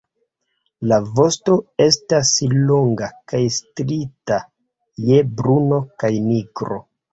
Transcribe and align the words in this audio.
La 0.91 0.95
vosto 1.19 1.57
estas 1.85 2.31
longa 2.71 3.11
kaj 3.33 3.43
striita 3.59 4.41
je 5.13 5.23
bruno 5.43 5.83
kaj 6.01 6.15
nigro. 6.35 6.83